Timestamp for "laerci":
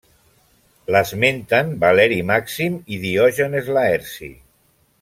3.79-4.33